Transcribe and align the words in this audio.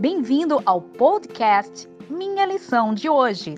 Bem-vindo 0.00 0.62
ao 0.64 0.80
podcast 0.80 1.90
Minha 2.08 2.46
Lição 2.46 2.94
de 2.94 3.08
Hoje. 3.08 3.56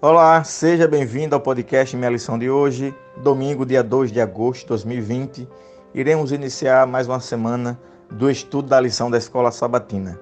Olá, 0.00 0.42
seja 0.44 0.88
bem-vindo 0.88 1.34
ao 1.34 1.42
podcast 1.42 1.94
Minha 1.94 2.08
Lição 2.08 2.38
de 2.38 2.48
Hoje, 2.48 2.94
domingo, 3.18 3.66
dia 3.66 3.82
2 3.82 4.10
de 4.10 4.18
agosto 4.18 4.62
de 4.62 4.68
2020. 4.68 5.46
Iremos 5.92 6.32
iniciar 6.32 6.86
mais 6.86 7.06
uma 7.06 7.20
semana 7.20 7.78
do 8.10 8.30
estudo 8.30 8.66
da 8.66 8.80
lição 8.80 9.10
da 9.10 9.18
Escola 9.18 9.50
Sabatina. 9.50 10.18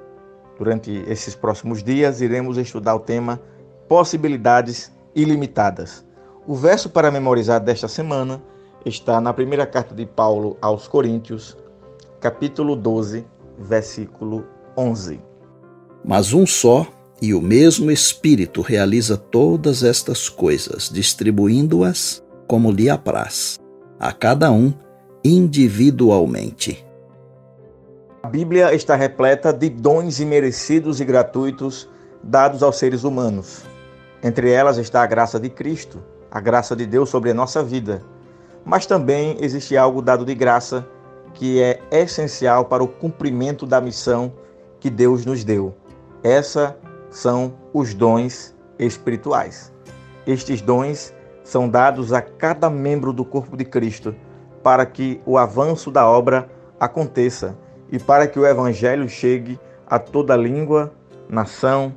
Durante 0.58 0.90
esses 1.06 1.36
próximos 1.36 1.80
dias, 1.80 2.20
iremos 2.20 2.58
estudar 2.58 2.96
o 2.96 3.00
tema 3.00 3.40
Possibilidades 3.88 4.90
Ilimitadas. 5.14 6.09
O 6.50 6.54
verso 6.56 6.90
para 6.90 7.12
memorizar 7.12 7.60
desta 7.60 7.86
semana 7.86 8.42
está 8.84 9.20
na 9.20 9.32
primeira 9.32 9.64
carta 9.64 9.94
de 9.94 10.04
Paulo 10.04 10.56
aos 10.60 10.88
Coríntios, 10.88 11.56
capítulo 12.20 12.74
12, 12.74 13.24
versículo 13.56 14.44
11. 14.76 15.20
Mas 16.04 16.32
um 16.32 16.44
só 16.44 16.88
e 17.22 17.32
o 17.34 17.40
mesmo 17.40 17.88
Espírito 17.88 18.62
realiza 18.62 19.16
todas 19.16 19.84
estas 19.84 20.28
coisas, 20.28 20.90
distribuindo-as 20.92 22.20
como 22.48 22.72
lhe 22.72 22.90
apraz, 22.90 23.56
a 23.96 24.12
cada 24.12 24.50
um 24.50 24.74
individualmente. 25.22 26.84
A 28.24 28.28
Bíblia 28.28 28.74
está 28.74 28.96
repleta 28.96 29.52
de 29.52 29.70
dons 29.70 30.18
imerecidos 30.18 31.00
e 31.00 31.04
gratuitos 31.04 31.88
dados 32.24 32.60
aos 32.60 32.76
seres 32.76 33.04
humanos. 33.04 33.62
Entre 34.20 34.50
elas 34.50 34.78
está 34.78 35.04
a 35.04 35.06
graça 35.06 35.38
de 35.38 35.48
Cristo, 35.48 36.02
a 36.30 36.40
graça 36.40 36.76
de 36.76 36.86
Deus 36.86 37.08
sobre 37.08 37.30
a 37.30 37.34
nossa 37.34 37.62
vida. 37.62 38.02
Mas 38.64 38.86
também 38.86 39.36
existe 39.40 39.76
algo 39.76 40.02
dado 40.02 40.24
de 40.24 40.34
graça 40.34 40.86
que 41.34 41.60
é 41.60 41.80
essencial 41.90 42.64
para 42.64 42.82
o 42.82 42.88
cumprimento 42.88 43.66
da 43.66 43.80
missão 43.80 44.32
que 44.78 44.90
Deus 44.90 45.24
nos 45.24 45.44
deu. 45.44 45.74
Essa 46.22 46.76
são 47.10 47.54
os 47.72 47.94
dons 47.94 48.54
espirituais. 48.78 49.72
Estes 50.26 50.60
dons 50.60 51.14
são 51.42 51.68
dados 51.68 52.12
a 52.12 52.20
cada 52.20 52.70
membro 52.70 53.12
do 53.12 53.24
corpo 53.24 53.56
de 53.56 53.64
Cristo 53.64 54.14
para 54.62 54.84
que 54.84 55.20
o 55.24 55.38
avanço 55.38 55.90
da 55.90 56.08
obra 56.08 56.48
aconteça 56.78 57.56
e 57.90 57.98
para 57.98 58.26
que 58.26 58.38
o 58.38 58.46
Evangelho 58.46 59.08
chegue 59.08 59.58
a 59.86 59.98
toda 59.98 60.36
língua, 60.36 60.92
nação, 61.28 61.92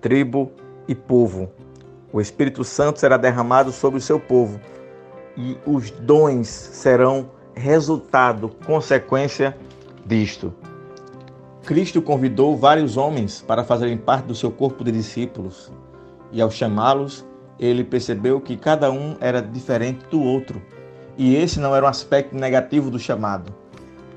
tribo 0.00 0.52
e 0.86 0.94
povo. 0.94 1.50
O 2.12 2.20
Espírito 2.20 2.62
Santo 2.62 3.00
será 3.00 3.16
derramado 3.16 3.72
sobre 3.72 3.98
o 3.98 4.02
seu 4.02 4.20
povo 4.20 4.60
e 5.36 5.56
os 5.64 5.90
dons 5.90 6.46
serão 6.46 7.30
resultado, 7.54 8.50
consequência 8.66 9.56
disto. 10.04 10.52
Cristo 11.64 12.02
convidou 12.02 12.56
vários 12.56 12.96
homens 12.96 13.40
para 13.40 13.64
fazerem 13.64 13.96
parte 13.96 14.26
do 14.26 14.34
seu 14.34 14.50
corpo 14.50 14.84
de 14.84 14.92
discípulos 14.92 15.72
e, 16.30 16.42
ao 16.42 16.50
chamá-los, 16.50 17.24
ele 17.58 17.84
percebeu 17.84 18.40
que 18.40 18.56
cada 18.56 18.90
um 18.90 19.16
era 19.20 19.40
diferente 19.40 20.04
do 20.10 20.20
outro. 20.20 20.60
E 21.16 21.36
esse 21.36 21.60
não 21.60 21.74
era 21.74 21.86
um 21.86 21.88
aspecto 21.88 22.34
negativo 22.34 22.90
do 22.90 22.98
chamado. 22.98 23.54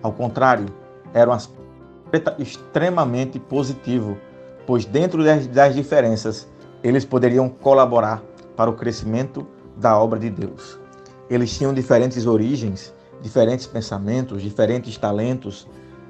Ao 0.01 0.11
contrário, 0.11 0.65
era 1.13 1.29
um 1.29 1.33
aspecto 1.33 2.41
extremamente 2.41 3.39
positivo, 3.39 4.17
pois 4.65 4.85
dentro 4.85 5.23
das 5.23 5.75
diferenças 5.75 6.47
eles 6.85 7.03
poderiam 7.03 7.49
colaborar 7.49 8.21
para 8.55 8.69
o 8.69 8.75
crescimento 8.75 9.47
da 9.75 9.97
obra 9.97 10.19
de 10.19 10.29
Deus. 10.29 10.79
Eles 11.27 11.57
tinham 11.57 11.73
diferentes 11.73 12.27
origens, 12.27 12.93
diferentes 13.23 13.65
pensamentos, 13.65 14.39
diferentes 14.43 14.95
talentos, 14.95 15.67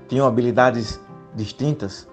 tinham 0.10 0.28
habilidades 0.28 1.00
distintas. 1.34 2.10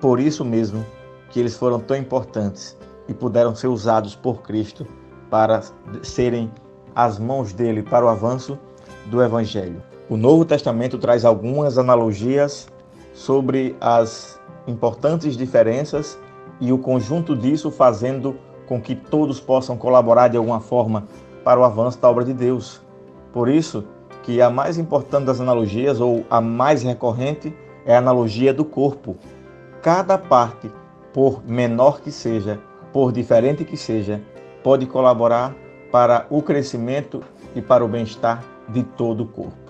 Por 0.00 0.18
isso 0.18 0.42
mesmo 0.42 0.82
que 1.30 1.38
eles 1.38 1.54
foram 1.54 1.78
tão 1.78 1.94
importantes 1.94 2.74
e 3.06 3.12
puderam 3.12 3.54
ser 3.54 3.66
usados 3.66 4.16
por 4.16 4.40
Cristo 4.40 4.86
para 5.28 5.60
serem 6.02 6.50
as 6.94 7.18
mãos 7.18 7.52
dele 7.52 7.82
para 7.82 8.06
o 8.06 8.08
avanço 8.08 8.58
do 9.10 9.22
Evangelho. 9.22 9.82
O 10.08 10.16
Novo 10.16 10.46
Testamento 10.46 10.96
traz 10.96 11.26
algumas 11.26 11.76
analogias 11.76 12.66
sobre 13.12 13.76
as 13.82 14.40
importantes 14.66 15.36
diferenças 15.36 16.18
e 16.62 16.72
o 16.72 16.78
conjunto 16.78 17.36
disso 17.36 17.70
fazendo 17.70 18.36
com 18.66 18.80
que 18.80 18.94
todos 18.94 19.38
possam 19.38 19.76
colaborar 19.76 20.28
de 20.28 20.36
alguma 20.36 20.60
forma 20.60 21.04
para 21.44 21.60
o 21.60 21.64
avanço 21.64 22.00
da 22.00 22.08
obra 22.08 22.24
de 22.24 22.32
Deus. 22.32 22.80
Por 23.32 23.48
isso 23.48 23.84
que 24.22 24.40
a 24.40 24.48
mais 24.48 24.78
importante 24.78 25.26
das 25.26 25.40
analogias 25.40 26.00
ou 26.00 26.24
a 26.30 26.40
mais 26.40 26.82
recorrente 26.82 27.54
é 27.84 27.94
a 27.94 27.98
analogia 27.98 28.54
do 28.54 28.64
corpo. 28.64 29.16
Cada 29.82 30.16
parte, 30.16 30.70
por 31.12 31.44
menor 31.44 32.00
que 32.00 32.12
seja, 32.12 32.60
por 32.92 33.12
diferente 33.12 33.64
que 33.64 33.76
seja, 33.76 34.22
pode 34.62 34.86
colaborar 34.86 35.54
para 35.90 36.26
o 36.30 36.40
crescimento 36.40 37.20
e 37.54 37.60
para 37.60 37.84
o 37.84 37.88
bem-estar 37.88 38.42
de 38.68 38.84
todo 38.84 39.24
o 39.24 39.26
corpo 39.26 39.62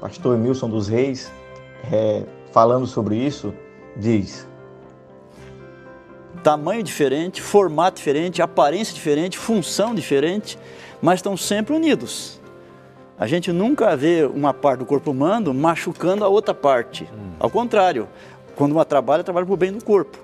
pastor 0.00 0.36
Emilson 0.36 0.68
dos 0.68 0.88
Reis, 0.88 1.30
é, 1.92 2.24
falando 2.52 2.86
sobre 2.86 3.16
isso, 3.16 3.52
diz: 3.96 4.48
Tamanho 6.42 6.82
diferente, 6.82 7.42
formato 7.42 7.96
diferente, 7.96 8.40
aparência 8.40 8.94
diferente, 8.94 9.36
função 9.36 9.94
diferente, 9.94 10.58
mas 11.02 11.18
estão 11.18 11.36
sempre 11.36 11.74
unidos. 11.74 12.40
A 13.18 13.26
gente 13.26 13.50
nunca 13.50 13.96
vê 13.96 14.24
uma 14.32 14.54
parte 14.54 14.80
do 14.80 14.86
corpo 14.86 15.10
humano 15.10 15.52
machucando 15.52 16.24
a 16.24 16.28
outra 16.28 16.54
parte. 16.54 17.04
Hum. 17.04 17.32
Ao 17.40 17.50
contrário, 17.50 18.08
quando 18.54 18.72
uma 18.72 18.84
trabalha, 18.84 19.24
trabalha 19.24 19.44
para 19.44 19.54
o 19.54 19.56
bem 19.56 19.72
do 19.72 19.84
corpo. 19.84 20.18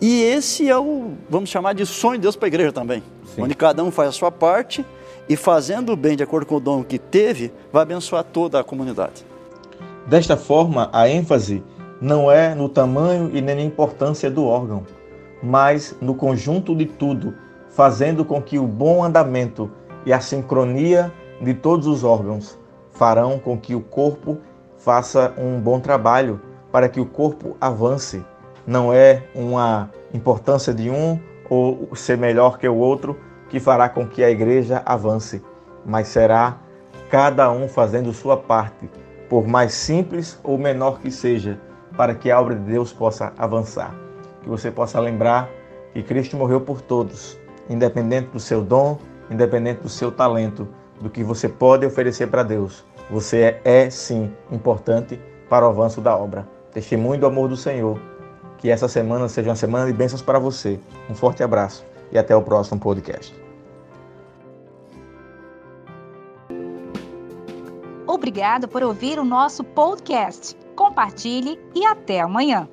E 0.00 0.22
esse 0.22 0.68
é 0.68 0.76
o, 0.76 1.12
vamos 1.30 1.48
chamar 1.48 1.72
de 1.72 1.86
sonho 1.86 2.18
de 2.18 2.22
Deus 2.22 2.36
para 2.36 2.46
a 2.46 2.48
igreja 2.48 2.72
também. 2.72 3.02
Sim. 3.34 3.42
Onde 3.42 3.54
cada 3.54 3.82
um 3.82 3.90
faz 3.90 4.10
a 4.10 4.12
sua 4.12 4.30
parte 4.30 4.84
e 5.28 5.36
fazendo 5.36 5.92
o 5.92 5.96
bem 5.96 6.16
de 6.16 6.22
acordo 6.22 6.46
com 6.46 6.56
o 6.56 6.60
dom 6.60 6.84
que 6.84 6.98
teve, 6.98 7.50
vai 7.72 7.82
abençoar 7.82 8.22
toda 8.22 8.60
a 8.60 8.64
comunidade. 8.64 9.24
Desta 10.06 10.36
forma, 10.36 10.90
a 10.92 11.08
ênfase 11.08 11.62
não 12.00 12.30
é 12.30 12.54
no 12.54 12.68
tamanho 12.68 13.30
e 13.32 13.40
nem 13.40 13.56
na 13.56 13.62
importância 13.62 14.30
do 14.30 14.44
órgão, 14.44 14.84
mas 15.42 15.96
no 16.00 16.14
conjunto 16.14 16.74
de 16.74 16.86
tudo, 16.86 17.34
fazendo 17.70 18.24
com 18.24 18.40
que 18.40 18.58
o 18.58 18.66
bom 18.66 19.04
andamento 19.04 19.70
e 20.04 20.12
a 20.12 20.20
sincronia 20.20 21.12
de 21.40 21.52
todos 21.52 21.86
os 21.86 22.04
órgãos 22.04 22.58
farão 22.92 23.38
com 23.38 23.58
que 23.58 23.74
o 23.74 23.80
corpo 23.80 24.38
faça 24.78 25.34
um 25.36 25.60
bom 25.60 25.78
trabalho 25.78 26.40
para 26.72 26.88
que 26.88 27.00
o 27.00 27.06
corpo 27.06 27.56
avance. 27.60 28.24
Não 28.66 28.92
é 28.92 29.24
uma 29.34 29.90
importância 30.12 30.72
de 30.72 30.90
um 30.90 31.18
ou 31.48 31.94
ser 31.94 32.16
melhor 32.16 32.58
que 32.58 32.68
o 32.68 32.76
outro, 32.76 33.16
que 33.48 33.60
fará 33.60 33.88
com 33.88 34.06
que 34.06 34.24
a 34.24 34.30
igreja 34.30 34.82
avance, 34.84 35.42
mas 35.84 36.08
será 36.08 36.58
cada 37.10 37.50
um 37.50 37.68
fazendo 37.68 38.12
sua 38.12 38.36
parte, 38.36 38.90
por 39.28 39.46
mais 39.46 39.72
simples 39.72 40.38
ou 40.42 40.58
menor 40.58 40.98
que 40.98 41.10
seja, 41.10 41.60
para 41.96 42.14
que 42.14 42.30
a 42.30 42.40
obra 42.40 42.54
de 42.54 42.62
Deus 42.62 42.92
possa 42.92 43.32
avançar. 43.38 44.05
Que 44.46 44.50
você 44.50 44.70
possa 44.70 45.00
lembrar 45.00 45.50
que 45.92 46.04
Cristo 46.04 46.36
morreu 46.36 46.60
por 46.60 46.80
todos, 46.80 47.36
independente 47.68 48.28
do 48.28 48.38
seu 48.38 48.62
dom, 48.62 48.96
independente 49.28 49.80
do 49.80 49.88
seu 49.88 50.12
talento, 50.12 50.68
do 51.00 51.10
que 51.10 51.24
você 51.24 51.48
pode 51.48 51.84
oferecer 51.84 52.28
para 52.28 52.44
Deus. 52.44 52.84
Você 53.10 53.40
é, 53.42 53.60
é 53.64 53.90
sim 53.90 54.32
importante 54.52 55.20
para 55.50 55.66
o 55.66 55.68
avanço 55.68 56.00
da 56.00 56.16
obra. 56.16 56.46
Testemunho 56.72 57.18
do 57.18 57.26
amor 57.26 57.48
do 57.48 57.56
Senhor. 57.56 58.00
Que 58.58 58.70
essa 58.70 58.86
semana 58.86 59.28
seja 59.28 59.50
uma 59.50 59.56
semana 59.56 59.86
de 59.86 59.92
bênçãos 59.92 60.22
para 60.22 60.38
você. 60.38 60.78
Um 61.10 61.14
forte 61.16 61.42
abraço 61.42 61.84
e 62.12 62.16
até 62.16 62.36
o 62.36 62.40
próximo 62.40 62.78
podcast. 62.78 63.34
Obrigado 68.06 68.68
por 68.68 68.84
ouvir 68.84 69.18
o 69.18 69.24
nosso 69.24 69.64
podcast. 69.64 70.56
Compartilhe 70.76 71.58
e 71.74 71.84
até 71.84 72.20
amanhã. 72.20 72.68